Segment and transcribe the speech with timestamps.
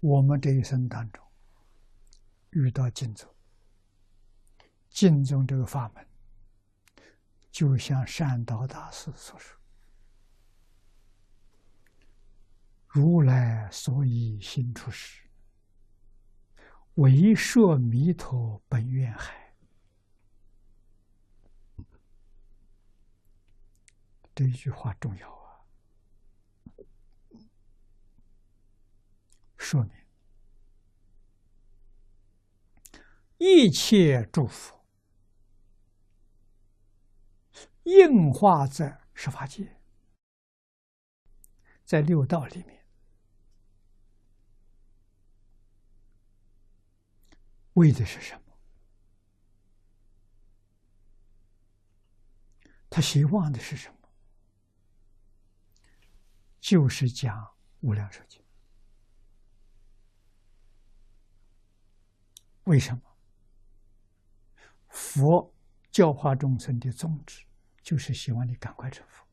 [0.00, 1.24] 我们这一生当中
[2.50, 3.28] 遇到净宗，
[4.88, 6.06] 净宗这个法门，
[7.50, 9.58] 就像善导大师所说
[12.88, 15.22] ：“如来所以心出世，
[16.94, 19.54] 为说弥陀本愿海。”
[24.34, 25.35] 这一句话重要。
[29.66, 29.92] 说明
[33.38, 34.78] 一切祝福，
[37.82, 39.80] 硬化在十法界，
[41.84, 42.86] 在六道里面，
[47.72, 48.56] 为的是什么？
[52.88, 54.08] 他希望的是什么？
[56.60, 58.45] 就是讲无量寿经。
[62.66, 63.02] 为什么？
[64.88, 65.52] 佛
[65.90, 67.44] 教化众生的宗旨，
[67.82, 69.26] 就是希望你赶快成佛，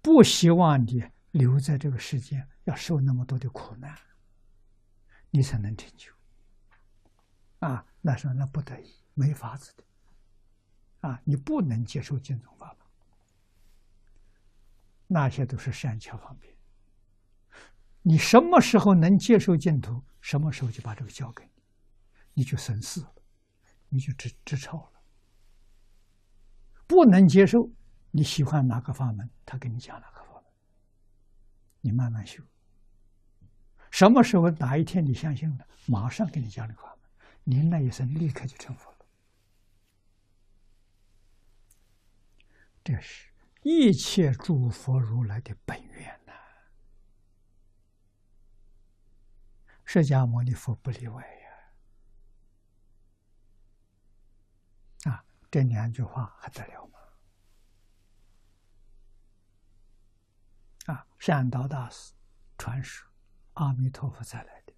[0.00, 3.96] 不希望你留在这个世间，要受那么多的苦难，
[5.30, 6.12] 你才能成就。
[7.60, 9.84] 啊，那是那不得已，没法子的。
[11.08, 12.86] 啊，你不能接受净宗法门，
[15.06, 16.54] 那些都是善巧方便。
[18.02, 20.02] 你什么时候能接受净土？
[20.20, 21.50] 什么时候就把这个交给你，
[22.34, 23.14] 你就生死了，
[23.88, 25.02] 你就知知超了。
[26.86, 27.70] 不能接受，
[28.10, 30.44] 你喜欢哪个法门，他给你讲哪个法门，
[31.80, 32.42] 你慢慢修。
[33.90, 37.10] 什么时候哪一天你相信了，马上给你讲那个法门，
[37.44, 38.98] 您那一生立刻就成佛了。
[42.84, 43.30] 这是
[43.62, 46.19] 一切诸佛如来的本愿。
[49.92, 51.20] 释迦牟尼佛不例外
[55.04, 55.10] 呀！
[55.10, 57.00] 啊，这两句话还得了吗？
[60.94, 62.12] 啊，善导大师
[62.56, 63.10] 传说
[63.54, 64.72] 阿弥陀佛再来的。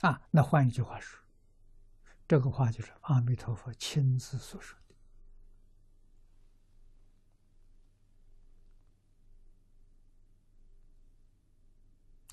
[0.00, 1.16] 啊，那换一句话说，
[2.26, 4.76] 这个话就是阿弥陀佛亲自所说。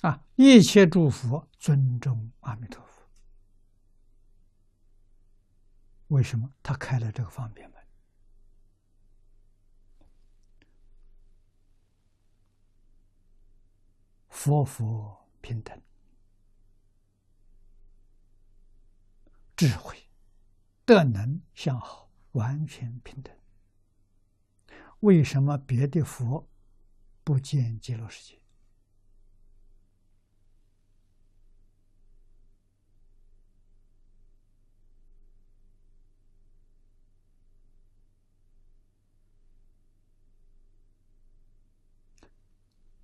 [0.02, 0.24] 啊！
[0.36, 3.02] 一切诸佛尊重阿弥陀佛，
[6.08, 6.52] 为什么？
[6.62, 7.84] 他开了这个方便门，
[14.28, 15.82] 佛佛平等，
[19.56, 19.96] 智慧、
[20.84, 23.36] 德能相好，完全平等。
[25.00, 26.48] 为什么别的佛
[27.24, 28.37] 不见极乐世界？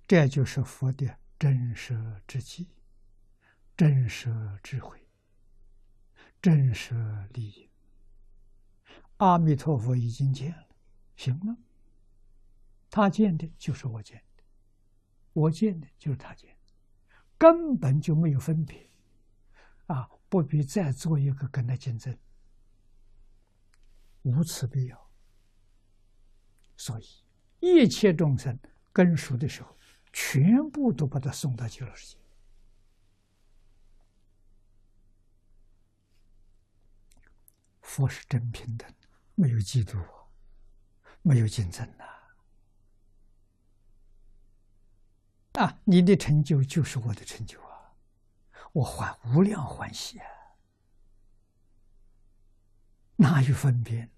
[0.07, 2.69] 这就是佛的真实之机、
[3.75, 5.03] 真实智慧、
[6.39, 6.93] 真实
[7.33, 7.67] 利益。
[9.17, 10.67] 阿弥陀佛已经见了，
[11.15, 11.57] 行了。
[12.91, 14.43] 他见的就是我见的，
[15.33, 16.73] 我见的就是他见的，
[17.35, 18.87] 根本就没有分别，
[19.87, 22.15] 啊，不必再做一个跟他竞争，
[24.21, 25.09] 无此必要。
[26.77, 27.05] 所以
[27.59, 28.59] 一切众生
[28.93, 29.75] 根熟的时候。
[30.17, 32.17] 全部都把他送到极乐世界。
[37.81, 38.89] 佛是真平等，
[39.35, 40.01] 没有嫉妒，
[41.21, 42.05] 没有竞争呐！
[45.61, 47.93] 啊，你的成就就是我的成就啊！
[48.71, 50.27] 我还无量欢喜啊！
[53.17, 54.09] 哪有分别？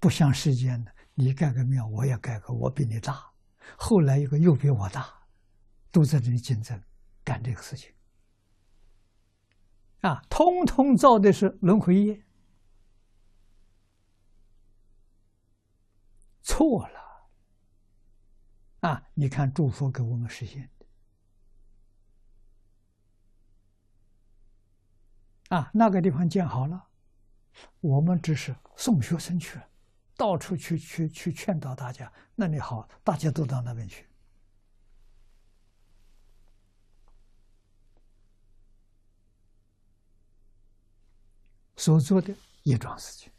[0.00, 0.92] 不像世间的。
[1.14, 3.32] 你盖个庙，我也盖个，我比你大，
[3.78, 5.06] 后来一个又比我大，
[5.92, 6.82] 都在这里竞争，
[7.22, 7.94] 干这个事情，
[10.00, 12.20] 啊，通通造的是轮回业，
[16.42, 17.28] 错了，
[18.80, 20.86] 啊，你看祝福给我们实现的，
[25.56, 26.88] 啊，那个地方建好了，
[27.80, 29.68] 我们只是送学生去了。
[30.16, 34.06] 到处去去去劝导大家，那里好，大家都到那边去。
[41.76, 43.32] 所做的一桩事情，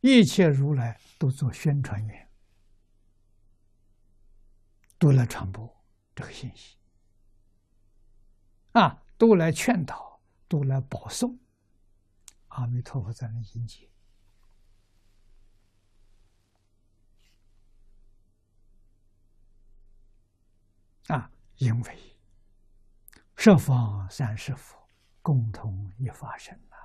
[0.00, 2.28] 一切如来都做宣传员，
[4.98, 5.72] 都来传播
[6.14, 6.76] 这个信息，
[8.72, 11.38] 啊，都来劝导，都来保送。
[12.48, 13.88] 阿弥陀佛在那迎接。
[21.08, 21.98] 啊，因为
[23.36, 24.78] 十方三世佛
[25.22, 26.76] 共同一法身呐，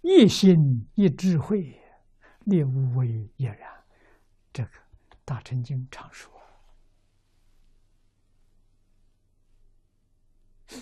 [0.00, 1.80] 一心一智慧，
[2.40, 3.70] 列无为也然。
[4.52, 4.70] 这个
[5.24, 6.32] 大乘经常说，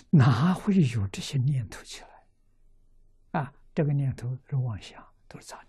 [0.09, 3.39] 哪会有这些念头起来？
[3.41, 5.63] 啊，这个念头是妄想，都是杂